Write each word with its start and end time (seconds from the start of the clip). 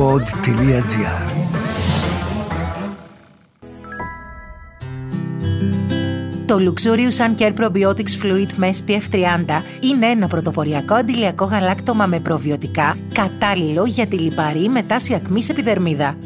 pod.gr 0.00 1.30
Το 6.46 6.58
Luxurious 6.58 7.16
Sun 7.18 7.40
Care 7.40 7.54
Probiotics 7.54 8.22
Fluid 8.22 8.48
με 8.56 8.70
SPF 8.72 9.14
30 9.14 9.18
είναι 9.80 10.06
ένα 10.06 10.28
πρωτοποριακό 10.28 10.94
αντιλιακό 10.94 11.44
γαλάκτωμα 11.44 12.06
με 12.06 12.20
προβιωτικά 12.20 12.96
κατάλληλο 13.14 13.84
για 13.84 14.06
τη 14.06 14.16
λιπαρή 14.16 14.68
με 14.68 14.82
τάση 14.82 15.14
ακμής 15.14 15.48
επιδερμίδα. 15.48 16.16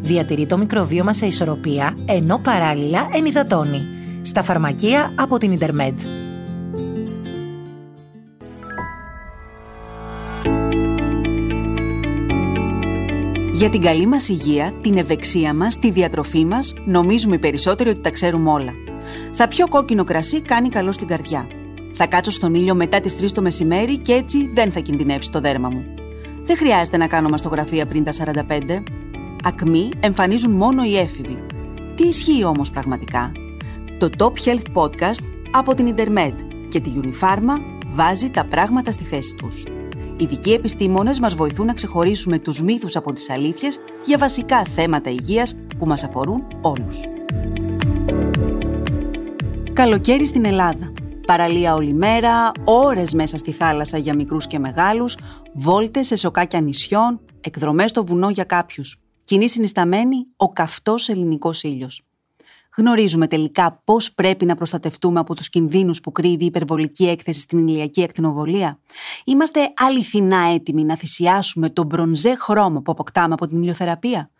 Διατηρεί 0.00 0.46
το 0.46 0.56
μικροβίωμα 0.56 1.12
σε 1.12 1.26
ισορροπία, 1.26 1.96
ενώ 2.06 2.38
παράλληλα 2.38 3.08
ενυδατώνει. 3.12 3.86
Στα 4.22 4.42
φαρμακεία 4.42 5.12
από 5.14 5.38
την 5.38 5.58
Intermed. 5.58 5.94
Για 13.54 13.70
την 13.70 13.80
καλή 13.80 14.06
μας 14.06 14.28
υγεία, 14.28 14.72
την 14.80 14.96
ευεξία 14.96 15.54
μας, 15.54 15.78
τη 15.78 15.90
διατροφή 15.90 16.44
μας, 16.44 16.74
νομίζουμε 16.84 17.34
οι 17.34 17.38
περισσότεροι 17.38 17.88
ότι 17.88 18.00
τα 18.00 18.10
ξέρουμε 18.10 18.50
όλα. 18.50 18.72
Θα 19.32 19.48
πιω 19.48 19.68
κόκκινο 19.68 20.04
κρασί 20.04 20.40
κάνει 20.40 20.68
καλό 20.68 20.92
στην 20.92 21.06
καρδιά. 21.06 21.48
Θα 21.92 22.06
κάτσω 22.06 22.30
στον 22.30 22.54
ήλιο 22.54 22.74
μετά 22.74 23.00
τις 23.00 23.16
3 23.16 23.32
το 23.32 23.42
μεσημέρι 23.42 23.98
και 23.98 24.12
έτσι 24.12 24.48
δεν 24.52 24.72
θα 24.72 24.80
κινδυνεύσει 24.80 25.30
το 25.30 25.40
δέρμα 25.40 25.68
μου. 25.68 25.84
Δεν 26.44 26.56
χρειάζεται 26.56 26.96
να 26.96 27.06
κάνω 27.06 27.28
μαστογραφία 27.28 27.86
πριν 27.86 28.04
τα 28.04 28.12
45. 28.12 28.82
Ακμή 29.44 29.88
εμφανίζουν 30.00 30.50
μόνο 30.50 30.84
οι 30.84 30.98
έφηβοι. 30.98 31.38
Τι 31.94 32.06
ισχύει 32.08 32.44
όμως 32.44 32.70
πραγματικά; 32.70 33.32
Το 33.98 34.08
Top 34.18 34.32
Health 34.44 34.82
Podcast 34.82 35.22
από 35.50 35.74
την 35.74 35.94
Intermed 35.96 36.34
και 36.68 36.80
τη 36.80 36.90
Unipharma 37.02 37.60
βάζει 37.90 38.30
τα 38.30 38.44
πράγματα 38.46 38.90
στη 38.92 39.04
θέση 39.04 39.34
τους. 39.34 39.64
Ειδικοί 40.16 40.52
επιστήμονες 40.52 41.20
μας 41.20 41.34
βοηθούν 41.34 41.66
να 41.66 41.74
ξεχωρίσουμε 41.74 42.38
τους 42.38 42.62
μύθους 42.62 42.96
από 42.96 43.12
τις 43.12 43.30
αλήθειες 43.30 43.78
για 44.04 44.18
βασικά 44.18 44.64
θέματα 44.64 45.10
υγείας 45.10 45.56
που 45.78 45.86
μας 45.86 46.04
αφορούν 46.04 46.46
όλους. 46.60 47.00
Καλοκαίρι 49.72 50.26
στην 50.26 50.44
Ελλάδα. 50.44 50.92
Παραλία 51.26 51.74
όλη 51.74 51.92
μέρα, 51.92 52.52
ώρες 52.64 53.12
μέσα 53.12 53.36
στη 53.36 53.52
θάλασσα 53.52 53.98
για 53.98 54.14
μικρούς 54.14 54.46
και 54.46 54.58
μεγάλους, 54.58 55.16
βόλτες 55.54 56.06
σε 56.06 56.16
σοκάκια 56.16 56.60
νησιών, 56.60 57.20
εκδρομές 57.40 57.90
στο 57.90 58.04
βουνό 58.04 58.30
για 58.30 58.44
κάποιους. 58.44 59.00
Κοινή 59.24 59.48
συνισταμένη, 59.48 60.26
ο 60.36 60.48
καυτός 60.48 61.08
ελληνικός 61.08 61.62
ήλιος. 61.62 62.02
Γνωρίζουμε 62.76 63.26
τελικά 63.26 63.80
πώς 63.84 64.12
πρέπει 64.12 64.44
να 64.44 64.54
προστατευτούμε 64.54 65.20
από 65.20 65.34
τους 65.34 65.48
κινδύνους 65.48 66.00
που 66.00 66.12
κρύβει 66.12 66.42
η 66.42 66.46
υπερβολική 66.46 67.08
έκθεση 67.08 67.40
στην 67.40 67.66
ηλιακή 67.68 68.02
ακτινοβολία. 68.02 68.78
Είμαστε 69.24 69.72
αληθινά 69.76 70.38
έτοιμοι 70.54 70.84
να 70.84 70.96
θυσιάσουμε 70.96 71.70
τον 71.70 71.86
μπρονζέ 71.86 72.34
χρώμο 72.38 72.80
που 72.80 72.92
αποκτάμε 72.92 73.34
από 73.34 73.48
την 73.48 73.62
ηλιοθεραπεία; 73.62 74.30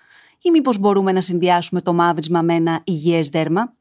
Ή 0.43 0.51
μήπως 0.51 0.79
μπορούμε 0.79 1.13
να 1.13 1.21
συνδυάσουμε 1.21 1.81
το 1.81 1.93
μαύρισμα 1.93 2.43
με 2.43 2.55
ένα 2.55 2.81
υγιές 2.85 3.29
δέρμα; 3.29 3.73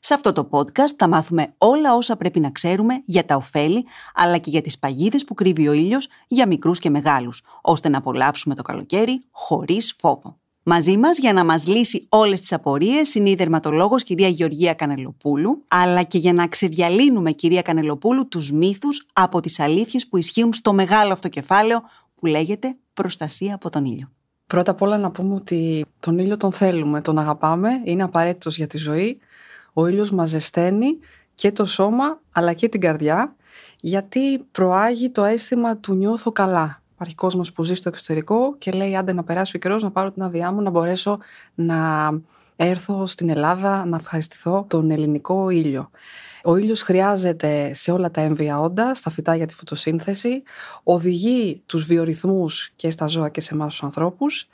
Σε 0.00 0.14
αυτό 0.14 0.32
το 0.32 0.48
podcast 0.50 0.94
θα 0.96 1.08
μάθουμε 1.08 1.54
όλα 1.58 1.94
όσα 1.94 2.16
πρέπει 2.16 2.40
να 2.40 2.50
ξέρουμε 2.50 3.02
για 3.04 3.24
τα 3.24 3.36
ωφέλη, 3.36 3.86
αλλά 4.14 4.38
και 4.38 4.50
για 4.50 4.62
τις 4.62 4.78
παγίδες 4.78 5.24
που 5.24 5.34
κρύβει 5.34 5.68
ο 5.68 5.72
ήλιος 5.72 6.08
για 6.28 6.46
μικρούς 6.46 6.78
και 6.78 6.90
μεγάλους, 6.90 7.42
ώστε 7.62 7.88
να 7.88 7.98
απολαύσουμε 7.98 8.54
το 8.54 8.62
καλοκαίρι 8.62 9.24
χωρίς 9.30 9.94
φόβο. 9.98 10.38
Μαζί 10.62 10.96
μας 10.96 11.18
για 11.18 11.32
να 11.32 11.44
μας 11.44 11.66
λύσει 11.66 12.06
όλες 12.08 12.40
τις 12.40 12.52
απορίες 12.52 13.14
είναι 13.14 13.30
η 13.30 13.34
δερματολόγος 13.34 14.02
κυρία 14.02 14.28
Γεωργία 14.28 14.74
Κανελοπούλου, 14.74 15.64
αλλά 15.68 16.02
και 16.02 16.18
για 16.18 16.32
να 16.32 16.48
ξεδιαλύνουμε, 16.48 17.32
κυρία 17.32 17.62
Κανελοπούλου, 17.62 18.28
τους 18.28 18.50
μύθους 18.50 19.06
από 19.12 19.40
τις 19.40 19.60
αλήθειες 19.60 20.06
που 20.06 20.16
ισχύουν 20.16 20.52
στο 20.52 20.72
μεγάλο 20.72 21.12
αυτό 21.12 21.28
κεφάλαιο 21.28 21.82
που 22.14 22.26
λέγεται 22.26 22.76
προστασία 22.94 23.54
από 23.54 23.70
τον 23.70 23.84
ήλιο. 23.84 24.10
Πρώτα 24.46 24.70
απ' 24.70 24.82
όλα 24.82 24.98
να 24.98 25.10
πούμε 25.10 25.34
ότι 25.34 25.84
τον 26.00 26.18
ήλιο 26.18 26.36
τον 26.36 26.52
θέλουμε, 26.52 27.00
τον 27.00 27.18
αγαπάμε, 27.18 27.70
είναι 27.84 28.02
απαραίτητος 28.02 28.56
για 28.56 28.66
τη 28.66 28.78
ζωή. 28.78 29.18
Ο 29.72 29.86
ήλιος 29.86 30.10
μας 30.10 30.28
ζεσταίνει 30.28 30.98
και 31.34 31.52
το 31.52 31.64
σώμα 31.64 32.20
αλλά 32.32 32.52
και 32.52 32.68
την 32.68 32.80
καρδιά 32.80 33.36
γιατί 33.80 34.38
προάγει 34.38 35.10
το 35.10 35.24
αίσθημα 35.24 35.76
του 35.76 35.94
νιώθω 35.94 36.32
καλά. 36.32 36.82
Υπάρχει 36.98 37.16
κόσμος 37.16 37.52
που 37.52 37.62
ζει 37.62 37.74
στο 37.74 37.88
εξωτερικό 37.88 38.54
και 38.58 38.70
λέει: 38.70 38.96
Άντε 38.96 39.12
να 39.12 39.24
περάσει 39.24 39.56
ο 39.56 39.58
καιρός, 39.58 39.82
να 39.82 39.90
πάρω 39.90 40.10
την 40.10 40.22
άδειά 40.22 40.52
μου, 40.52 40.62
να 40.62 40.70
μπορέσω 40.70 41.18
να 41.54 42.10
έρθω 42.56 43.06
στην 43.06 43.28
Ελλάδα 43.28 43.84
να 43.84 43.96
ευχαριστηθώ 43.96 44.64
τον 44.68 44.90
ελληνικό 44.90 45.50
ήλιο. 45.50 45.90
Ο 46.44 46.56
ήλιος 46.56 46.82
χρειάζεται 46.82 47.70
σε 47.74 47.90
όλα 47.92 48.10
τα 48.10 48.20
έμβια 48.20 48.60
όντα, 48.60 48.94
στα 48.94 49.10
φυτά 49.10 49.36
για 49.36 49.46
τη 49.46 49.54
φωτοσύνθεση, 49.54 50.42
οδηγεί 50.82 51.62
τους 51.66 51.84
βιορυθμούς 51.84 52.70
και 52.76 52.90
στα 52.90 53.06
ζώα 53.06 53.28
και 53.28 53.40
σε 53.40 53.54
εμάς 53.54 53.68
τους 53.68 53.82
ανθρώπους, 53.82 54.48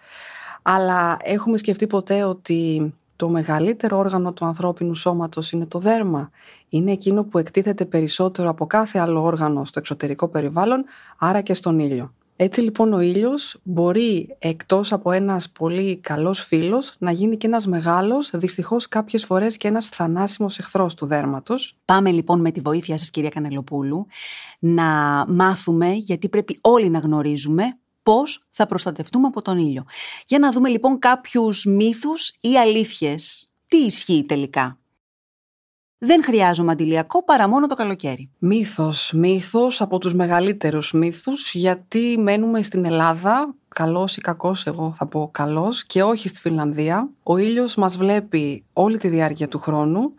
αλλά 0.62 1.16
έχουμε 1.22 1.59
σκεφτεί 1.59 1.87
ποτέ 1.87 2.25
ότι 2.25 2.94
το 3.16 3.28
μεγαλύτερο 3.28 3.99
όργανο 3.99 4.32
του 4.32 4.44
ανθρώπινου 4.44 4.94
σώματος 4.94 5.53
είναι 5.53 5.66
το 5.66 5.78
δέρμα. 5.78 6.31
Είναι 6.69 6.93
εκείνο 6.93 7.25
που 7.25 7.38
εκτίθεται 7.38 7.84
περισσότερο 7.84 8.49
από 8.49 8.66
κάθε 8.66 8.99
άλλο 8.99 9.22
όργανο 9.22 9.65
στο 9.65 9.78
εξωτερικό 9.78 10.28
περιβάλλον, 10.28 10.84
άρα 11.19 11.41
και 11.41 11.55
στον 11.55 11.78
ήλιο. 11.78 12.12
Έτσι 12.37 12.61
λοιπόν 12.61 12.93
ο 12.93 13.00
ήλιος 13.00 13.61
μπορεί 13.62 14.37
εκτός 14.39 14.93
από 14.93 15.11
ένας 15.11 15.50
πολύ 15.50 15.97
καλός 15.97 16.45
φίλος 16.45 16.95
να 16.99 17.11
γίνει 17.11 17.37
και 17.37 17.47
ένας 17.47 17.67
μεγάλος, 17.67 18.31
δυστυχώς 18.34 18.89
κάποιες 18.89 19.25
φορές 19.25 19.56
και 19.56 19.69
ένας 19.69 19.89
θανάσιμος 19.89 20.59
εχθρός 20.59 20.94
του 20.94 21.06
δέρματος. 21.06 21.77
Πάμε 21.84 22.11
λοιπόν 22.11 22.41
με 22.41 22.50
τη 22.50 22.61
βοήθεια 22.61 22.99
σας 22.99 23.11
κυρία 23.11 23.28
Κανελοπούλου 23.28 24.06
να 24.59 24.84
μάθουμε 25.28 25.93
γιατί 25.93 26.28
πρέπει 26.28 26.59
όλοι 26.61 26.89
να 26.89 26.99
γνωρίζουμε 26.99 27.78
πώς 28.03 28.47
θα 28.50 28.67
προστατευτούμε 28.67 29.27
από 29.27 29.43
τον 29.43 29.59
ήλιο. 29.59 29.84
Για 30.27 30.39
να 30.39 30.53
δούμε 30.53 30.69
λοιπόν 30.69 30.99
κάποιους 30.99 31.65
μύθους 31.65 32.37
ή 32.41 32.56
αλήθειες. 32.59 33.50
Τι 33.69 33.77
ισχύει 33.77 34.25
τελικά; 34.28 34.78
Δεν 36.05 36.25
χρειάζομαι 36.25 36.73
αντιλιακό 36.73 37.25
παρά 37.25 37.49
μόνο 37.49 37.67
το 37.67 37.75
καλοκαίρι. 37.75 38.31
Μύθος, 38.39 39.13
μύθος 39.15 39.81
από 39.81 39.99
τους 39.99 40.15
μεγαλύτερους 40.15 40.93
μύθους 40.93 41.55
γιατί 41.55 42.17
μένουμε 42.19 42.63
στην 42.63 42.85
Ελλάδα, 42.85 43.55
καλός 43.75 44.17
ή 44.17 44.21
κακός 44.21 44.67
εγώ 44.67 44.93
θα 44.97 45.07
πω 45.07 45.31
καλός 45.33 45.85
και 45.85 46.03
όχι 46.03 46.29
στη 46.29 46.41
Φιλανδία. 46.41 47.09
Ο 47.23 47.37
ήλιος 47.37 47.75
μας 47.75 47.97
βλέπει 47.97 48.65
όλη 48.73 48.99
τη 48.99 49.09
διάρκεια 49.09 49.49
του 49.49 49.59
χρόνου. 49.59 50.15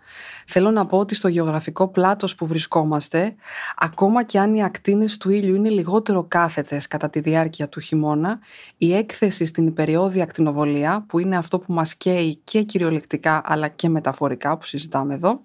Θέλω 0.46 0.72
να 0.72 0.86
πω 0.86 0.98
ότι 0.98 1.16
στο 1.16 1.28
γεωγραφικό 1.28 1.88
πλάτος 1.88 2.36
που 2.36 2.48
βρισκόμαστε, 2.48 3.36
ακόμα 3.78 4.24
και 4.24 4.40
αν 4.40 4.56
οι 4.56 4.64
ακτίνες 4.64 5.18
του 5.18 5.30
ήλιου 5.30 5.56
είναι 5.56 5.70
λιγότερο 5.70 6.24
κάθετες 6.24 6.88
κατά 6.88 7.10
τη 7.10 7.20
διάρκεια 7.20 7.70
του 7.70 7.80
χειμώνα, 7.80 8.40
η 8.78 8.94
έκθεση 8.96 9.46
στην 9.46 9.68
υπεριόδια 9.68 10.24
ακτινοβολία, 10.24 11.06
που 11.08 11.20
είναι 11.20 11.38
αυτό 11.38 11.60
που 11.60 11.74
μας 11.74 11.96
καίει 11.96 12.40
και 12.44 12.62
κυριολεκτικά 12.62 13.42
αλλά 13.46 13.68
και 13.68 13.90
μεταφορικά 13.90 14.58
που 14.58 14.66
συζητάμε 14.66 15.14
εδώ, 15.14 15.42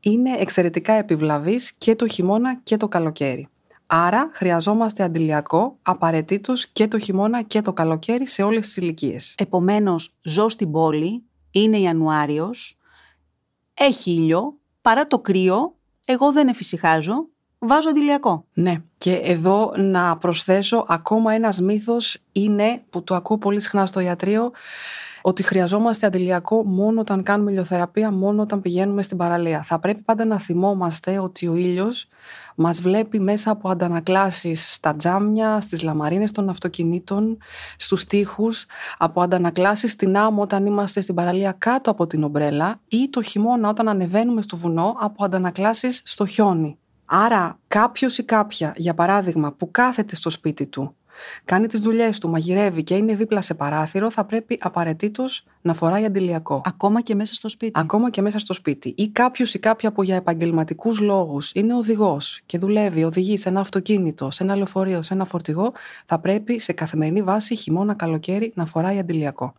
είναι 0.00 0.30
εξαιρετικά 0.38 0.92
επιβλαβής 0.92 1.72
και 1.78 1.96
το 1.96 2.08
χειμώνα 2.08 2.60
και 2.62 2.76
το 2.76 2.88
καλοκαίρι. 2.88 3.48
Άρα 3.96 4.30
χρειαζόμαστε 4.32 5.02
αντιλιακό 5.02 5.78
απαραίτητος 5.82 6.66
και 6.66 6.88
το 6.88 6.98
χειμώνα 6.98 7.42
και 7.42 7.62
το 7.62 7.72
καλοκαίρι 7.72 8.26
σε 8.26 8.42
όλες 8.42 8.66
τις 8.66 8.76
ηλικίες. 8.76 9.34
Επομένως, 9.38 10.14
ζω 10.22 10.48
στην 10.48 10.70
πόλη, 10.70 11.22
είναι 11.50 11.78
Ιανουάριος, 11.78 12.78
έχει 13.74 14.10
ήλιο, 14.10 14.58
παρά 14.82 15.06
το 15.06 15.18
κρύο, 15.18 15.74
εγώ 16.04 16.32
δεν 16.32 16.48
εφησυχάζω, 16.48 17.28
βάζω 17.58 17.88
αντιλιακό. 17.88 18.44
Ναι, 18.54 18.82
και 18.96 19.12
εδώ 19.12 19.72
να 19.76 20.16
προσθέσω 20.16 20.84
ακόμα 20.88 21.32
ένας 21.32 21.60
μύθος 21.60 22.18
είναι, 22.32 22.84
που 22.90 23.04
το 23.04 23.14
ακούω 23.14 23.38
πολύ 23.38 23.60
συχνά 23.60 23.86
στο 23.86 24.00
ιατρείο, 24.00 24.52
ότι 25.26 25.42
χρειαζόμαστε 25.42 26.06
αντιλιακό 26.06 26.64
μόνο 26.64 27.00
όταν 27.00 27.22
κάνουμε 27.22 27.50
ηλιοθεραπεία, 27.50 28.10
μόνο 28.10 28.42
όταν 28.42 28.60
πηγαίνουμε 28.60 29.02
στην 29.02 29.16
παραλία. 29.16 29.62
Θα 29.62 29.78
πρέπει 29.78 30.00
πάντα 30.00 30.24
να 30.24 30.38
θυμόμαστε 30.38 31.18
ότι 31.18 31.48
ο 31.48 31.54
ήλιος 31.54 32.08
μας 32.54 32.80
βλέπει 32.80 33.20
μέσα 33.20 33.50
από 33.50 33.68
αντανακλάσεις 33.68 34.72
στα 34.74 34.96
τζάμια, 34.96 35.60
στις 35.60 35.82
λαμαρίνες 35.82 36.30
των 36.30 36.48
αυτοκινήτων, 36.48 37.38
στους 37.76 38.04
τοίχους, 38.04 38.66
από 38.98 39.20
αντανακλάσεις 39.20 39.92
στην 39.92 40.16
άμμο 40.16 40.42
όταν 40.42 40.66
είμαστε 40.66 41.00
στην 41.00 41.14
παραλία 41.14 41.54
κάτω 41.58 41.90
από 41.90 42.06
την 42.06 42.22
ομπρέλα 42.22 42.80
ή 42.88 43.08
το 43.10 43.22
χειμώνα 43.22 43.68
όταν 43.68 43.88
ανεβαίνουμε 43.88 44.42
στο 44.42 44.56
βουνό 44.56 44.96
από 45.00 45.24
αντανακλάσεις 45.24 46.00
στο 46.04 46.26
χιόνι. 46.26 46.78
Άρα 47.04 47.58
κάποιος 47.68 48.18
ή 48.18 48.22
κάποια, 48.22 48.72
για 48.76 48.94
παράδειγμα, 48.94 49.52
που 49.52 49.70
κάθεται 49.70 50.14
στο 50.14 50.30
σπίτι 50.30 50.66
του 50.66 50.94
κάνει 51.44 51.66
τις 51.66 51.80
δουλειές 51.80 52.18
του, 52.18 52.28
μαγειρεύει 52.28 52.82
και 52.82 52.94
είναι 52.94 53.14
δίπλα 53.14 53.40
σε 53.40 53.54
παράθυρο, 53.54 54.10
θα 54.10 54.24
πρέπει 54.24 54.58
απαραίτητος 54.60 55.44
να 55.62 55.74
φοράει 55.74 56.04
αντιλιακό. 56.04 56.60
Ακόμα 56.64 57.00
και 57.00 57.14
μέσα 57.14 57.34
στο 57.34 57.48
σπίτι. 57.48 57.80
Ακόμα 57.80 58.10
και 58.10 58.22
μέσα 58.22 58.38
στο 58.38 58.52
σπίτι. 58.52 58.94
Ή 58.96 59.08
κάποιος 59.08 59.54
ή 59.54 59.58
κάποια 59.58 59.92
που 59.92 60.02
για 60.02 60.16
επαγγελματικούς 60.16 61.00
λόγους 61.00 61.52
είναι 61.54 61.74
οδηγός 61.74 62.40
και 62.46 62.58
δουλεύει, 62.58 63.04
οδηγεί 63.04 63.36
σε 63.36 63.48
ένα 63.48 63.60
αυτοκίνητο, 63.60 64.30
σε 64.30 64.42
ένα 64.42 64.56
λεωφορείο, 64.56 65.02
σε 65.02 65.14
ένα 65.14 65.24
φορτηγό, 65.24 65.72
θα 66.06 66.18
πρέπει 66.18 66.58
σε 66.58 66.72
καθημερινή 66.72 67.22
βάση 67.22 67.56
χειμώνα 67.56 67.94
καλοκαίρι 67.94 68.52
να 68.54 68.66
φοράει 68.66 68.98
αντιλιακό. 68.98 69.54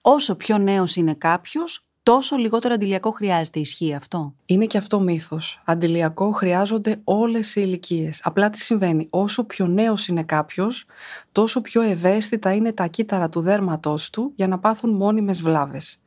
Όσο 0.00 0.36
πιο 0.36 0.58
νέος 0.58 0.96
είναι 0.96 1.14
κάποιος, 1.14 1.86
τόσο 2.04 2.36
λιγότερο 2.36 2.74
αντιλιακό 2.74 3.10
χρειάζεται. 3.10 3.58
Ισχύει 3.60 3.94
αυτό; 3.94 4.34
Είναι 4.46 4.66
και 4.66 4.78
αυτό 4.78 5.00
μύθος. 5.00 5.62
Αντιλιακό 5.64 6.30
χρειάζονται 6.30 7.00
όλες 7.04 7.56
οι 7.56 7.62
ηλικίες. 7.64 8.20
Απλά 8.24 8.50
τι 8.50 8.58
συμβαίνει. 8.58 9.06
Όσο 9.10 9.44
πιο 9.44 9.66
νέος 9.66 10.08
είναι 10.08 10.22
κάποιος, 10.22 10.84
τόσο 11.32 11.60
πιο 11.60 11.82
ευαίσθητα 11.82 12.54
είναι 12.54 12.72
τα 12.72 12.86
κύτταρα 12.86 13.28
του 13.28 13.40
δέρματός 13.40 14.10
του 14.10 14.32
για 14.34 14.46
να 14.46 14.58
πάθουν 14.58 14.90
μόνιμες 14.90 15.42
βλάβες. 15.42 15.98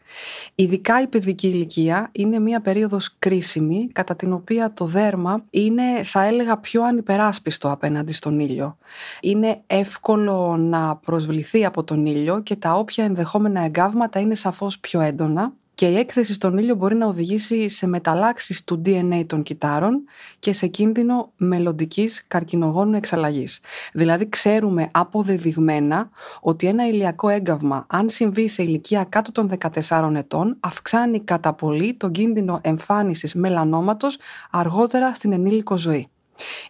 Ειδικά 0.55 1.01
η 1.01 1.07
παιδική 1.07 1.47
ηλικία 1.47 2.09
είναι 2.11 2.39
μια 2.39 2.61
περίοδος 2.61 3.15
κρίσιμη 3.19 3.89
κατά 3.93 4.15
την 4.15 4.33
οποία 4.33 4.73
το 4.73 4.85
δέρμα 4.85 5.43
είναι 5.49 6.03
θα 6.03 6.23
έλεγα 6.23 6.57
πιο 6.57 6.83
ανυπεράσπιστο 6.83 7.71
απέναντι 7.71 8.13
στον 8.13 8.39
ήλιο. 8.39 8.77
Είναι 9.21 9.61
εύκολο 9.67 10.57
να 10.57 10.95
προσβληθεί 10.95 11.65
από 11.65 11.83
τον 11.83 12.05
ήλιο 12.05 12.41
και 12.41 12.55
τα 12.55 12.73
όποια 12.73 13.03
ενδεχόμενα 13.03 13.61
εγκάβματα 13.61 14.19
είναι 14.19 14.35
σαφώς 14.35 14.79
πιο 14.79 15.01
έντονα 15.01 15.53
και 15.77 15.85
η 15.87 15.97
έκθεση 15.97 16.33
στον 16.33 16.57
ήλιο 16.57 16.75
μπορεί 16.75 16.95
να 16.95 17.07
οδηγήσει 17.07 17.69
σε 17.69 17.87
μεταλλάξεις 17.87 18.63
του 18.63 18.81
DNA 18.85 19.23
των 19.27 19.43
κυτάρων 19.43 20.03
και 20.39 20.53
σε 20.53 20.67
κίνδυνο 20.67 21.31
μελλοντικής 21.37 22.23
καρκινογόνου 22.27 22.95
εξαλλαγής. 22.95 23.59
Δηλαδή 23.93 24.29
ξέρουμε 24.29 24.89
αποδεδειγμένα 24.91 26.09
ότι 26.41 26.67
ένα 26.67 26.87
ηλιακό 26.87 27.29
έγκαυμα 27.29 27.85
αν 27.89 28.09
συμβεί 28.09 28.47
σε 28.47 28.63
ηλικία 28.63 29.03
κάτω 29.09 29.31
των 29.31 29.51
14 29.87 30.13
ετών 30.15 30.57
αυξάνει 30.59 31.19
κατά 31.19 31.53
πολύ 31.53 31.93
τον 31.93 32.11
κίνδυνο 32.11 32.59
εμφάνισης 32.63 33.33
μελανόματος 33.33 34.17
αργότερα 34.51 35.13
στην 35.13 35.33
ενήλικο 35.33 35.77
ζωή. 35.77 36.07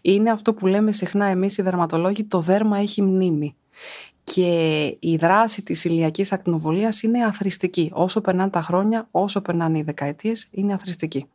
Είναι 0.01 0.31
αυτό 0.31 0.53
που 0.53 0.68
λέμε 0.68 0.92
συχνά 0.92 1.25
εμείς 1.25 1.57
οι 1.57 1.62
δερματολόγοι, 1.62 2.24
το 2.24 2.39
δέρμα 2.39 2.77
έχει 2.77 3.01
μνήμη 3.01 3.56
και 4.33 4.85
η 5.00 5.15
δράση 5.15 5.62
της 5.62 5.85
ηλιακής 5.85 6.31
ακτινοβολίας 6.31 7.01
είναι 7.01 7.24
αθρηστική. 7.24 7.91
Όσο 7.94 8.21
περνάνε 8.21 8.50
τα 8.50 8.62
χρόνια, 8.62 9.07
όσο 9.12 9.41
περνάνε 9.41 9.77
οι 9.77 9.81
δεκαετίες, 9.81 10.47
είναι 10.51 10.74
αθρηστική. 10.74 11.25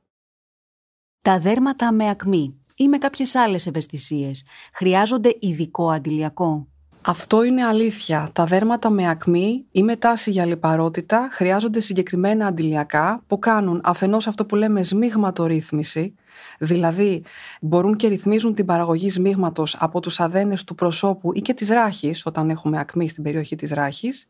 Τα 1.22 1.38
δέρματα 1.38 1.92
με 1.92 2.08
ακμή 2.08 2.54
ή 2.76 2.88
με 2.88 2.98
κάποιες 2.98 3.34
άλλες 3.34 3.66
ευαισθησίες 3.66 4.44
χρειάζονται 4.72 5.36
ειδικό 5.40 5.90
αντιλιακό; 5.90 6.66
Αυτό 7.02 7.42
είναι 7.42 7.64
αλήθεια. 7.64 8.30
Τα 8.32 8.44
δέρματα 8.44 8.90
με 8.90 9.08
ακμή 9.08 9.66
ή 9.70 9.82
με 9.82 9.96
τάση 9.96 10.30
για 10.30 10.44
λιπαρότητα 10.44 11.28
χρειάζονται 11.30 11.80
συγκεκριμένα 11.80 12.46
αντιλιακά 12.46 13.22
που 13.26 13.38
κάνουν 13.38 13.80
αφενός 13.84 14.26
αυτό 14.26 14.46
που 14.46 14.56
λέμε 14.56 14.82
σμίγματορύθμιση, 14.82 16.14
Δηλαδή, 16.58 17.22
μπορούν 17.60 17.96
και 17.96 18.08
ρυθμίζουν 18.08 18.54
την 18.54 18.66
παραγωγή 18.66 19.10
σμίγματος 19.10 19.76
από 19.78 20.00
τους 20.00 20.20
αδένες 20.20 20.64
του 20.64 20.74
προσώπου 20.74 21.32
ή 21.34 21.40
και 21.40 21.54
της 21.54 21.68
ράχης, 21.68 22.26
όταν 22.26 22.50
έχουμε 22.50 22.78
ακμή 22.78 23.08
στην 23.08 23.22
περιοχή 23.22 23.56
της 23.56 23.70
ράχης. 23.70 24.26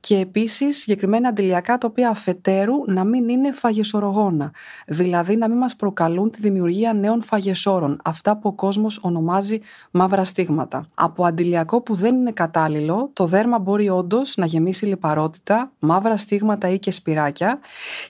Και 0.00 0.18
επίσης 0.18 0.78
συγκεκριμένα 0.78 1.28
αντιλιακά 1.28 1.78
τα 1.78 1.86
οποία 1.90 2.08
αφετέρου 2.08 2.74
να 2.86 3.04
μην 3.04 3.28
είναι 3.28 3.52
φαγεσορογόνα. 3.52 4.52
Δηλαδή, 4.86 5.36
να 5.36 5.48
μην 5.48 5.58
μας 5.58 5.76
προκαλούν 5.76 6.30
τη 6.30 6.40
δημιουργία 6.40 6.92
νέων 6.92 7.22
φαγεσόρων. 7.22 8.00
Αυτά 8.04 8.36
που 8.36 8.48
ο 8.48 8.52
κόσμος 8.52 8.98
ονομάζει 9.02 9.58
μαύρα 9.90 10.24
στίγματα. 10.24 10.88
Από 10.94 11.24
αντιλιακό 11.24 11.80
που 11.80 11.94
δεν 11.94 12.14
είναι 12.14 12.32
κατάλληλο, 12.32 13.10
το 13.12 13.26
δέρμα 13.26 13.58
μπορεί 13.58 13.88
όντως 13.88 14.36
να 14.36 14.46
γεμίσει 14.46 14.86
λιπαρότητα, 14.86 15.72
μαύρα 15.78 16.16
στίγματα 16.16 16.68
ή 16.68 16.78
και 16.78 16.90
σπυράκια. 16.90 17.58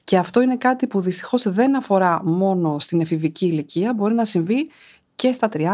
Και 0.05 0.19
αυτό 0.19 0.41
είναι 0.41 0.57
κάτι 0.57 0.87
που 0.87 1.01
δυστυχώς 1.01 1.43
δεν 1.49 1.77
αφορά 1.77 2.21
μόνο 2.25 2.79
στην 2.79 3.01
εφηβική 3.25 3.47
ηλικία 3.47 3.95
μπορεί 3.95 4.15
να 4.15 4.25
συμβεί 4.25 4.71
και 5.15 5.33
στα 5.33 5.49
30 5.53 5.67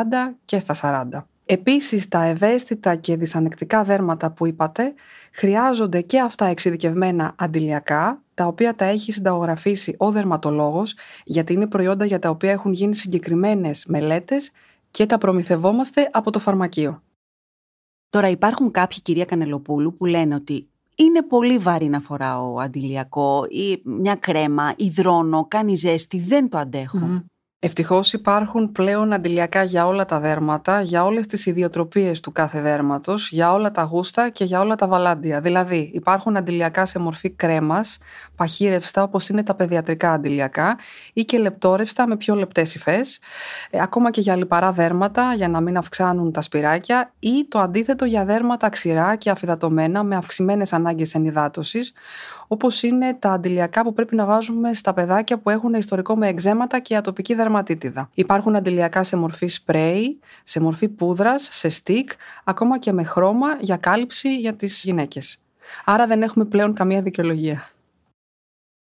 και 0.45 0.59
στα 0.59 1.07
40. 1.13 1.25
Επίσης 1.45 2.09
τα 2.09 2.23
ευαίσθητα 2.23 2.95
και 2.95 3.17
δυσανεκτικά 3.17 3.83
δέρματα 3.83 4.31
που 4.31 4.47
είπατε 4.47 4.95
χρειάζονται 5.33 6.01
και 6.01 6.21
αυτά 6.21 6.47
εξειδικευμένα 6.47 7.35
αντιλιακά 7.39 8.23
τα 8.35 8.47
οποία 8.47 8.75
τα 8.75 8.85
έχει 8.85 9.13
συνταγογραφήσει 9.13 9.95
ο 9.99 10.11
δερματολόγος 10.11 10.95
γιατί 11.25 11.53
είναι 11.53 11.67
προϊόντα 11.67 12.05
για 12.05 12.19
τα 12.19 12.31
οποία 12.31 12.51
έχουν 12.51 12.73
γίνει 12.73 12.95
συγκεκριμένες 12.95 13.85
μελέτες 13.87 14.51
και 14.91 15.07
τα 15.07 15.19
προμηθευόμαστε 15.19 16.11
από 16.13 16.31
το 16.31 16.39
φαρμακείο. 16.39 17.03
Τώρα 18.09 18.29
υπάρχουν 18.29 18.71
κάποιοι 18.71 19.01
κυρία 19.01 19.25
Κανελοπούλου 19.25 19.97
που 19.97 20.05
λένε 20.05 20.35
ότι 20.35 20.69
είναι 20.95 21.23
πολύ 21.23 21.59
βαρύ 21.59 21.89
να 21.89 22.01
φοράω 22.01 22.61
αντιλιακό 22.61 23.47
ή 23.49 23.81
μια 23.85 24.15
κρέμα, 24.15 24.75
υδρώνω, 24.77 25.45
κάνει 25.49 25.75
ζέστη, 25.75 26.21
δεν 26.21 26.49
το 26.49 26.59
αντέχω. 26.59 27.23
Ευτυχώς 27.63 28.13
υπάρχουν 28.13 28.73
πλέον 28.73 29.13
αντιλιακά 29.13 29.63
για 29.63 29.87
όλα 29.87 30.05
τα 30.05 30.21
δέρματα, 30.21 30.81
για 30.81 31.05
όλες 31.05 31.27
τις 31.27 31.47
ιδιοτροπίες 31.47 32.21
του 32.21 32.33
κάθε 32.33 32.61
δέρματος, 32.61 33.31
για 33.31 33.53
όλα 33.53 33.71
τα 33.71 33.83
γούστα 33.83 34.29
και 34.29 34.45
για 34.45 34.61
όλα 34.61 34.75
τα 34.75 34.87
βαλάντια. 34.87 35.41
Δηλαδή, 35.41 35.91
υπάρχουν 35.95 36.37
αντιλιακά 36.37 36.87
σε 36.87 36.99
μορφή 36.99 37.31
κρέμας, 37.31 37.99
παχύρευστα 38.37 39.03
όπως 39.03 39.29
είναι 39.29 39.43
τα 39.43 39.55
παιδιατρικά 39.55 40.13
αντιλιακά, 40.13 40.79
ή 41.13 41.25
και 41.25 41.39
λεπτόρευστα 41.39 42.07
με 42.07 42.17
πιο 42.17 42.35
λεπτές 42.35 42.75
υφές, 42.75 43.19
ε, 43.71 43.81
ακόμα 43.83 44.11
και 44.11 44.21
για 44.21 44.37
λιπαρά 44.37 44.73
δέρματα, 44.73 45.35
για 45.35 45.49
να 45.49 45.61
μην 45.61 45.77
αυξάνουν 45.77 46.33
τα 46.33 46.41
σπυράκια, 46.41 47.13
ή 47.19 47.47
το 47.49 47.59
αντίθετο 47.59 48.05
για 48.05 48.25
δέρματα 48.25 48.69
ξηρά 48.69 49.17
και 49.17 49.31
αφιδατωμένα 49.31 50.03
με 50.03 50.17
αυξημένες 50.17 50.73
ανάγκες 50.73 51.15
ενυδάτωσης, 51.15 51.93
όπως 52.53 52.83
είναι 52.83 53.15
τα 53.19 53.33
αντιλιακά 53.33 53.83
που 53.83 53.93
πρέπει 53.93 54.15
να 54.17 54.25
βάζουμε 54.25 54.73
στα 54.73 54.93
παιδάκια 54.93 55.39
που 55.39 55.51
έχουν 55.51 55.75
ιστορικό 55.75 56.17
με 56.17 56.29
εξέματα 56.29 56.79
και 56.79 56.97
ατοπική 56.97 57.35
δερματίτιδα. 57.51 58.11
Υπάρχουν 58.15 58.57
αντιλιακά 58.57 59.03
σε 59.05 59.17
μορφή 59.17 59.47
σπρέι, 59.47 60.19
σε 60.45 60.61
μορφή 60.61 60.89
πούδρας, 60.89 61.49
σε 61.53 61.69
στικ, 61.69 62.11
ακόμα 62.45 62.79
και 62.79 62.93
με 62.93 63.05
χρώμα 63.05 63.57
για 63.61 63.77
κάλυψη 63.77 64.37
για 64.37 64.55
τις 64.55 64.85
γυναίκες. 64.85 65.39
Άρα 65.85 66.07
δεν 66.07 66.23
έχουμε 66.23 66.45
πλέον 66.45 66.73
καμία 66.75 67.03
δικαιολογία. 67.03 67.71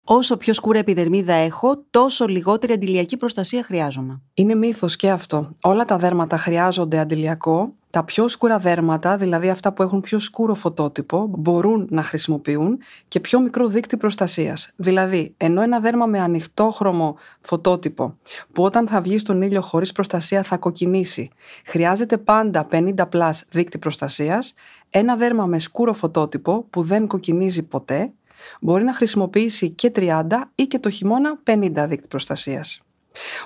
Όσο 0.09 0.37
πιο 0.37 0.55
σκούρα 0.55 0.79
επιδερμίδα 0.79 1.35
έχω, 1.35 1.85
τόσο 1.91 2.27
λιγότερη 2.27 2.73
αντιλιακή 2.73 3.17
προστασία 3.17 3.63
χρειάζομαι. 3.63 4.21
Είναι 4.35 4.55
μύθος 4.55 4.97
και 4.97 5.11
αυτό. 5.11 5.51
Όλα 5.63 5.85
τα 5.85 5.97
δέρματα 5.97 6.37
χρειάζονται 6.37 6.99
αντιλιακό. 6.99 7.73
Τα 7.97 8.05
πιο 8.05 8.29
σκούρα 8.29 8.59
δέρματα, 8.59 9.17
δηλαδή 9.17 9.49
αυτά 9.49 9.73
που 9.73 9.83
έχουν 9.83 10.01
πιο 10.01 10.19
σκούρο 10.19 10.55
φωτότυπο, 10.55 11.27
μπορούν 11.39 11.87
να 11.91 12.03
χρησιμοποιούν 12.03 12.79
και 13.09 13.21
πιο 13.21 13.41
μικρό 13.41 13.67
δείκτη 13.67 13.99
προστασίας. 13.99 14.71
Δηλαδή, 14.77 15.35
ενώ 15.37 15.63
ένα 15.63 15.81
δέρμα 15.81 16.07
με 16.07 16.21
ανοιχτόχρωμο 16.21 17.17
φωτότυπο, 17.41 18.17
που 18.53 18.63
όταν 18.63 18.89
θα 18.89 19.01
βγει 19.01 19.19
στον 19.19 19.43
ήλιο 19.43 19.61
χωρίς 19.61 19.93
προστασία 19.93 20.43
θα 20.43 20.57
κοκκινήσει, 20.57 21.31
χρειάζεται 21.67 22.17
πάντα 22.17 22.67
50 22.71 23.09
plus 23.09 23.45
δείκτη 23.49 23.79
προστασίας, 23.79 24.55
ένα 24.91 25.17
δέρμα 25.17 25.47
με 25.47 25.59
σκούρο 25.59 25.93
φωτότυπο 25.93 26.67
που 26.71 26.83
δεν 26.83 27.07
κοκκινίζει 27.07 27.63
ποτέ, 27.63 28.13
μπορεί 28.61 28.85
να 28.85 28.93
χρησιμοποιήσει 28.93 29.71
και 29.71 29.93
30 29.97 30.25
ή 30.55 30.63
και 30.63 30.79
το 30.79 30.91
χειμώνα 30.91 31.39
50 31.45 31.87
δείκτη 31.89 32.09
προστασίας. 32.09 32.86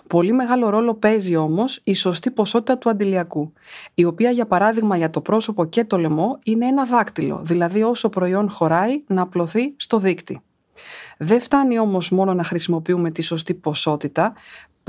Πολύ 0.07 0.33
μεγάλο 0.33 0.69
ρόλο 0.69 0.95
παίζει 0.95 1.37
όμως 1.37 1.81
η 1.85 1.95
σωστή 1.95 2.31
ποσότητα 2.31 2.79
του 2.79 2.91
αντηλιακού, 2.91 3.53
η 3.95 4.05
οποία 4.05 4.31
για 4.31 4.47
παράδειγμα 4.47 4.97
για 4.97 5.11
το 5.11 5.21
πρόσωπο 5.21 5.65
και 5.65 5.85
το 5.85 5.99
λαιμό 5.99 6.39
είναι 6.43 6.67
ένα 6.67 6.85
δάκτυλο, 6.85 7.41
δηλαδή 7.45 7.83
όσο 7.83 8.09
προϊόν 8.09 8.51
χωράει 8.51 9.03
να 9.07 9.23
απλωθεί 9.23 9.75
στο 9.77 9.99
δείκτη. 9.99 10.41
Δεν 11.19 11.41
φτάνει 11.41 11.79
όμως 11.79 12.11
μόνο 12.11 12.35
να 12.35 12.45
χρησιμοποιούμε 12.45 13.11
τη 13.11 13.23
σωστή 13.23 13.55
ποσότητα, 13.55 14.33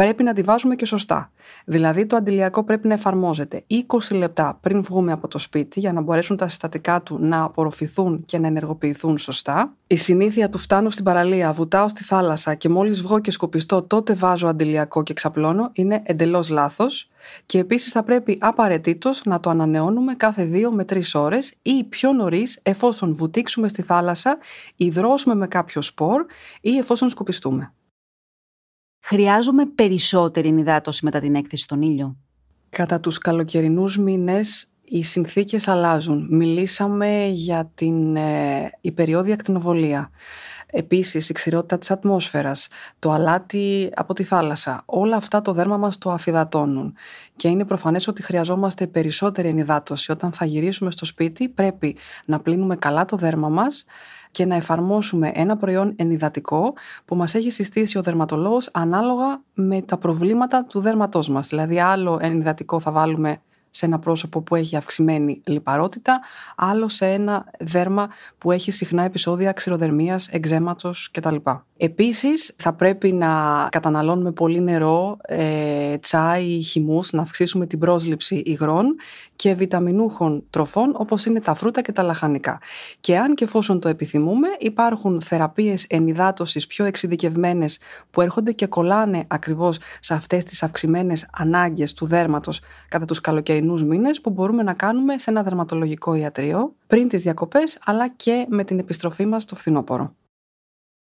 πρέπει 0.02 0.24
να 0.24 0.34
τη 0.34 0.42
βάζουμε 0.42 0.76
και 0.76 0.86
σωστά. 0.86 1.32
Δηλαδή 1.66 2.06
το 2.06 2.16
αντιλιακό 2.16 2.64
πρέπει 2.64 2.88
να 2.88 2.94
εφαρμόζεται 2.94 3.64
20 3.70 4.16
λεπτά 4.16 4.58
πριν 4.62 4.84
βγούμε 4.84 5.12
από 5.12 5.28
το 5.28 5.40
σπίτι 5.40 5.80
για 5.80 5.94
να 5.94 6.02
μπορέσουν 6.02 6.38
τα 6.38 6.48
συστατικά 6.48 7.02
του 7.02 7.18
να 7.20 7.44
απορροφηθούν 7.44 8.26
και 8.26 8.40
να 8.40 8.48
ενεργοποιηθούν 8.48 9.18
σωστά. 9.18 9.74
Η 9.88 9.96
συνήθεια 9.96 10.50
του 10.50 10.58
φτάνω 10.58 10.90
στην 10.90 11.04
παραλία, 11.04 11.54
βουτάω 11.54 11.88
στη 11.88 12.04
θάλασσα 12.04 12.54
και 12.54 12.70
μόλις 12.70 13.02
βγω 13.02 13.20
και 13.20 13.32
σκοπιστώ 13.32 13.82
τότε 13.82 14.14
βάζω 14.14 14.48
αντιλιακό 14.48 15.04
και 15.04 15.14
ξαπλώνω 15.14 15.70
είναι 15.74 16.02
εντελώς 16.04 16.50
λάθος. 16.50 17.10
Και 17.46 17.60
επίσης 17.60 17.92
θα 17.92 18.04
πρέπει 18.04 18.38
απαραίτητος 18.42 19.22
να 19.26 19.40
το 19.40 19.50
ανανεώνουμε 19.50 20.14
κάθε 20.14 20.50
2 20.52 20.70
με 20.72 20.86
3 20.90 21.02
ώρες 21.14 21.54
ή 21.62 21.84
πιο 21.84 22.12
νωρίς 22.14 22.60
εφόσον 22.64 23.16
βουτήξουμε 23.16 23.68
στη 23.68 23.82
θάλασσα, 23.82 24.38
υδρώσουμε 24.76 25.36
με 25.36 25.48
κάποιο 25.48 25.82
σπορ 25.82 26.26
ή 26.62 26.78
εφόσον 26.78 27.10
σκοπιστούμε. 27.10 27.74
Χρειάζομαι 29.12 29.66
περισσότερη 29.66 30.48
ενυδάτωση 30.48 31.06
μετά 31.06 31.20
την 31.20 31.36
έκθεση 31.36 31.64
στον 31.64 31.82
ήλιο. 31.82 32.18
Κατά 32.70 33.00
τους 33.00 33.18
καλοκαιρινούς 33.18 33.98
μήνες 33.98 34.72
οι 34.84 35.04
συνθήκες 35.04 35.68
αλλάζουν. 35.68 36.28
Μιλήσαμε 36.30 37.28
για 37.28 37.72
την 37.76 38.16
ε, 38.16 38.72
υπεριόδια 38.82 39.34
ακτινοβολία. 39.34 40.10
Επίσης, 40.72 41.30
η 41.30 41.34
ξηρότητα 41.34 41.78
της 41.78 41.92
ατμόσφαιρας, 41.92 42.68
το 43.00 43.12
αλάτι 43.12 43.90
από 43.96 44.14
τη 44.14 44.24
θάλασσα, 44.24 44.82
όλα 44.86 45.16
αυτά 45.16 45.42
το 45.42 45.54
δέρμα 45.54 45.78
μας 45.78 45.98
το 45.98 46.12
αφυδατώνουν. 46.12 46.94
Και 47.36 47.48
είναι 47.48 47.66
προφανές 47.66 48.08
ότι 48.08 48.24
χρειαζόμαστε 48.24 48.88
περισσότερη 48.88 49.48
ενυδάτωση. 49.48 50.12
Όταν 50.12 50.32
θα 50.32 50.46
γυρίσουμε 50.46 50.92
στο 50.92 51.06
σπίτι 51.06 51.50
πρέπει 51.50 51.96
να 52.26 52.40
πλύνουμε 52.40 52.76
καλά 52.76 53.06
το 53.06 53.18
δέρμα 53.18 53.50
μας, 53.50 53.86
και 54.32 54.46
να 54.46 54.56
εφαρμόσουμε 54.56 55.32
ένα 55.34 55.58
προϊόν 55.58 55.94
ενυδατικό 55.96 56.74
που 57.06 57.16
μας 57.16 57.36
έχει 57.36 57.50
συστήσει 57.50 57.98
ο 57.98 58.02
δερματολόγος 58.02 58.70
ανάλογα 58.74 59.42
με 59.54 59.82
τα 59.82 59.98
προβλήματα 59.98 60.66
του 60.66 60.80
δέρματός 60.80 61.30
μας. 61.30 61.48
Δηλαδή 61.48 61.80
άλλο 61.80 62.20
ενυδατικό 62.22 62.80
θα 62.80 62.92
βάλουμε 62.92 63.42
σε 63.72 63.86
ένα 63.86 64.00
πρόσωπο 64.00 64.42
που 64.42 64.56
έχει 64.56 64.76
αυξημένη 64.76 65.42
λιπαρότητα, 65.46 66.20
άλλο 66.56 66.90
σε 66.90 67.06
ένα 67.06 67.46
δέρμα 67.60 68.10
που 68.38 68.52
έχει 68.52 68.72
συχνά 68.72 69.04
επεισόδια 69.04 69.52
ξηροδερμίας, 69.52 70.28
εξέματος 70.28 71.10
κτλ. 71.12 71.36
Επίσης 71.78 72.54
θα 72.58 72.74
πρέπει 72.74 73.12
να 73.12 73.68
καταναλώνουμε 73.72 74.32
πολύ 74.32 74.62
νερό, 74.62 75.18
ε, 75.22 75.98
τσάι, 75.98 76.62
χυμούς, 76.62 77.12
να 77.12 77.22
αυξήσουμε 77.22 77.66
την 77.66 77.80
πρόσληψη 77.80 78.42
υγρών 78.46 78.96
και 79.36 79.54
βιταμινούχων 79.54 80.44
τροφών 80.50 80.94
όπως 80.98 81.26
είναι 81.26 81.42
τα 81.42 81.54
φρούτα 81.54 81.82
και 81.82 81.92
τα 81.92 82.04
λαχανικά. 82.04 82.60
Και 83.00 83.18
αν 83.18 83.34
και 83.34 83.44
εφόσον 83.44 83.80
το 83.80 83.88
επιθυμούμε 83.88 84.48
υπάρχουν 84.60 85.22
θεραπείες 85.22 85.86
ενυδάτωσης 85.90 86.68
πιο 86.68 86.86
εξειδικευμένες 86.86 87.80
που 88.12 88.22
έρχονται 88.22 88.52
και 88.52 88.66
κολλάνε 88.66 89.24
ακριβώς 89.28 89.78
σε 90.00 90.14
αυτές 90.14 90.44
τις 90.44 90.64
αυξημένες 90.64 91.28
ανάγκες 91.32 91.94
του 91.94 92.06
δέρματος 92.06 92.60
κατά 92.88 93.06
τους 93.06 93.22
καλοκαιρινούς 93.22 93.61
μήνες 93.84 94.22
που 94.22 94.30
μπορούμε 94.30 94.64
να 94.64 94.74
κάνουμε 94.74 95.18
σε 95.18 95.30
ένα 95.30 95.44
δερματολογικό 95.44 96.14
ιατρείο 96.14 96.74
πριν 96.88 97.08
τις 97.08 97.22
διακοπές 97.22 97.80
αλλά 97.86 98.08
και 98.08 98.46
με 98.50 98.64
την 98.64 98.80
επιστροφή 98.80 99.26
μας 99.26 99.44
στο 99.44 99.56
φθινόπωρο. 99.56 100.16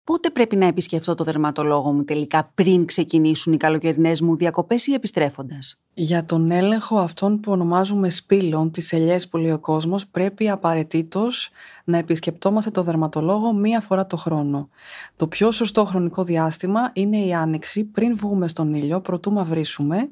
Πότε 0.06 0.30
πρέπει 0.30 0.56
να 0.56 0.66
επισκεφθώ 0.66 1.16
το 1.16 1.24
δερματολόγο 1.24 1.92
μου 1.92 2.04
τελικά 2.04 2.52
πριν 2.54 2.86
ξεκινήσουν 2.86 3.54
οι 3.54 3.58
καλοκαιρινές 3.58 4.22
μου 4.22 4.36
διακοπές 4.36 4.88
ή 4.88 4.94
επιστρέφοντας; 4.94 5.82
Για 5.94 6.26
τον 6.26 6.52
έλεγχο 6.52 6.98
αυτών 6.98 7.40
που 7.40 7.52
ονομάζουμε 7.52 8.10
σπήλων, 8.10 8.72
τις 8.72 8.94
ελιές 8.94 9.28
που 9.28 9.38
λέει 9.38 9.52
ο 9.52 9.60
κόσμος, 9.60 10.08
πρέπει 10.08 10.50
απαραίτητος 10.50 11.50
να 11.84 11.98
επισκεπτόμαστε 11.98 12.72
το 12.72 12.84
δερματολόγο 12.84 13.54
μία 13.54 13.80
φορά 13.80 14.06
το 14.06 14.18
χρόνο. 14.18 14.70
Το 15.16 15.28
πιο 15.28 15.52
σωστό 15.52 15.86
χρονικό 15.86 16.24
διάστημα 16.24 16.90
είναι 16.94 17.18
η 17.18 17.34
άνοιξη 17.34 17.84
πριν 17.84 18.18
βγούμε 18.18 18.48
στον 18.48 18.74
ήλιο, 18.74 19.02
προτού 19.02 19.32
μαυρίσουμε, 19.32 20.10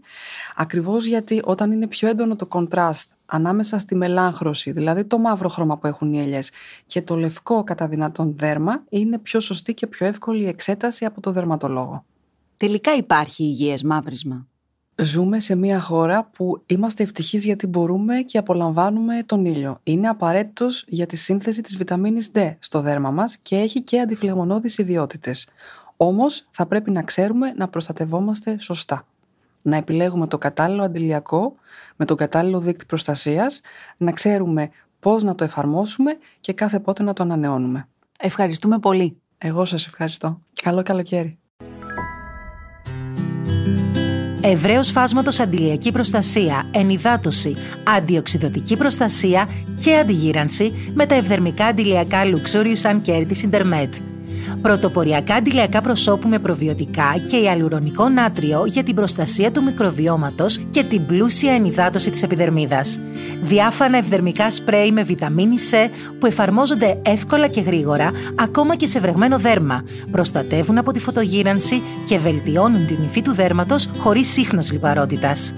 ακριβώς 0.56 1.06
γιατί 1.06 1.42
όταν 1.44 1.72
είναι 1.72 1.88
πιο 1.88 2.08
έντονο 2.08 2.36
το 2.36 2.46
κοντράστ 2.46 3.12
ανάμεσα 3.34 3.80
στη 3.80 3.96
μελάχρωση, 3.96 4.72
δηλαδή 4.72 5.06
το 5.06 5.18
μαύρο 5.18 5.50
χρώμα 5.50 5.78
που 5.78 5.88
έχουν 5.88 6.14
οι 6.14 6.20
ελιές 6.20 6.52
και 6.86 7.02
το 7.02 7.16
λευκό 7.16 7.64
κατά 7.64 7.88
δυνατόν 7.88 8.34
δέρμα, 8.38 8.84
είναι 8.90 9.18
πιο 9.18 9.40
σωστή 9.40 9.74
και 9.74 9.88
πιο 9.88 10.06
εύκολη 10.06 10.48
εξέταση 10.48 11.06
από 11.06 11.22
το 11.22 11.32
δερματολόγο. 11.32 12.06
Τελικά 12.58 12.96
υπάρχει 12.96 13.44
υγιές 13.44 13.84
μαύρισμα. 13.84 14.48
Ζούμε 15.02 15.40
σε 15.40 15.56
μια 15.56 15.80
χώρα 15.80 16.30
που 16.34 16.64
είμαστε 16.66 17.04
ευτυχείς 17.04 17.46
γιατί 17.46 17.68
μπορούμε 17.68 18.22
και 18.22 18.38
απολαμβάνουμε 18.38 19.24
τον 19.26 19.46
ήλιο. 19.46 19.80
Είναι 19.84 20.08
απαραίτητος 20.08 20.86
για 20.88 21.06
τη 21.06 21.16
σύνθεση 21.16 21.62
της 21.62 21.78
βιταμίνης 21.78 22.32
D 22.34 22.56
στο 22.60 22.82
δέρμα 22.82 23.12
μας 23.12 23.38
και 23.38 23.56
έχει 23.56 23.82
και 23.82 24.00
αντιφλεγμονώδεις 24.00 24.78
ιδιότητες. 24.78 25.48
Όμως 25.98 26.48
θα 26.52 26.66
πρέπει 26.66 26.92
να 26.92 27.04
ξέρουμε 27.04 27.54
να 27.58 27.68
προστατευόμαστε 27.68 28.60
σωστά. 28.60 29.06
Να 29.62 29.75
επιλέγουμε 29.75 30.27
το 30.27 30.38
κατάλληλο 30.38 30.84
αντιλιακό 30.84 31.56
με 31.96 32.06
τον 32.06 32.18
κατάλληλο 32.18 32.60
δίκτυο 32.60 32.88
προστασίας, 32.88 33.62
να 33.98 34.12
ξέρουμε 34.12 34.70
πώς 35.00 35.24
να 35.24 35.36
το 35.36 35.44
εφαρμόσουμε 35.44 36.18
και 36.39 36.53
κάθε 36.53 36.80
πότε 36.80 37.03
να 37.03 37.13
το 37.13 37.24
ανανεώνουμε. 37.24 37.88
Ευχαριστούμε 38.20 38.80
πολύ. 38.80 39.18
Εγώ 39.38 39.65
σας 39.65 39.86
ευχαριστώ. 39.86 40.41
Και 40.53 40.62
καλό 40.63 40.84
καλοκαίρι. 40.84 41.39
Ευρέως 44.44 44.91
φάσματος 44.91 45.39
αντιλιακή 45.39 45.91
προστασία, 45.91 46.70
ενυδάτωση, 46.72 47.56
αντιοξυδοτική 47.98 48.77
προστασία 48.77 49.48
και 49.80 49.98
αντιγύρανση 49.98 50.91
με 50.94 51.06
τα 51.06 51.15
ευδερμικά 51.15 51.65
αντιλιακά 51.65 52.22
Luxurious 52.24 52.82
Sun 52.82 53.01
Care 53.06 53.25
της 53.27 53.48
Intermed 53.50 54.11
πρωτοποριακά 54.62 55.36
αντιλιακά 55.36 55.81
προσώπου 55.81 56.27
με 56.27 56.39
προβιωτικά 56.39 57.13
και 57.29 57.38
ιαλουρονικό 57.38 58.10
νάτριο 58.10 58.65
για 58.65 58.84
την 58.84 58.96
προστασία 58.96 59.51
του 59.51 59.63
μικροβιώματος 59.63 60.60
και 60.70 60.84
την 60.84 61.05
πλούσια 61.05 61.53
ενυδάτωση 61.53 62.12
της 62.12 62.24
επιδερμίδας. 62.24 63.00
Διάφανα 63.41 63.98
ευδερμικά 63.98 64.51
σπρέι 64.51 64.91
με 64.91 65.03
βιταμίνη 65.03 65.55
C 65.72 65.89
που 66.20 66.25
εφαρμόζονται 66.25 67.00
εύκολα 67.01 67.48
και 67.48 67.62
γρήγορα 67.62 68.12
ακόμα 68.36 68.75
και 68.75 68.88
σε 68.88 69.00
βρεγμένο 69.00 69.38
δέρμα. 69.38 69.84
Προστατεύουν 70.12 70.77
από 70.77 70.91
τη 70.91 71.00
φωτογύρανση 71.00 71.81
και 72.08 72.17
βελτιώνουν 72.17 72.88
την 72.88 72.98
υφή 73.03 73.22
του 73.22 73.34
δέρματος 73.34 73.89
χωρίς 73.98 74.27
σύχνος 74.27 74.72
λιπαρότητας. 74.72 75.53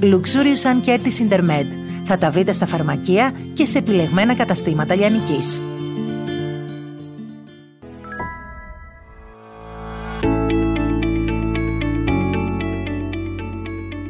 Luxurious 0.00 0.62
Sun 0.62 0.88
Care 0.88 0.98
της 1.02 1.22
Intermed. 1.28 1.66
Θα 2.04 2.16
τα 2.16 2.30
βρείτε 2.30 2.52
στα 2.52 2.66
φαρμακεία 2.66 3.32
και 3.52 3.66
σε 3.66 3.78
επιλεγμένα 3.78 4.34
καταστήματα 4.34 4.94
λιανικής. 4.94 5.62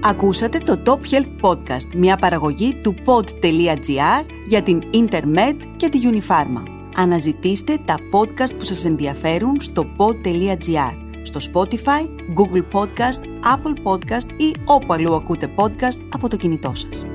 Ακούσατε 0.06 0.58
το 0.58 0.82
Top 0.86 1.14
Health 1.14 1.40
Podcast, 1.40 1.94
μια 1.96 2.16
παραγωγή 2.16 2.74
του 2.74 2.94
pod.gr 3.06 4.24
για 4.44 4.62
την 4.62 4.82
Intermed 4.94 5.56
και 5.76 5.88
τη 5.88 6.00
Unipharma. 6.02 6.62
Αναζητήστε 6.94 7.78
τα 7.84 7.96
podcast 8.12 8.54
που 8.58 8.64
σας 8.64 8.84
ενδιαφέρουν 8.84 9.60
στο 9.60 9.86
pod.gr, 9.96 10.94
στο 11.22 11.40
Spotify, 11.52 12.02
Google 12.36 12.80
Podcast, 12.80 13.22
Apple 13.54 13.82
Podcast 13.82 14.40
ή 14.40 14.54
όπου 14.64 14.92
αλλού 14.92 15.14
ακούτε 15.14 15.54
podcast 15.56 15.98
από 16.12 16.28
το 16.28 16.36
κινητό 16.36 16.72
σας. 16.74 17.06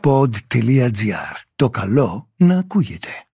Pod.gr. 0.00 1.34
Το 1.56 1.70
καλό 1.70 2.28
να 2.36 2.58
ακούγεται. 2.58 3.26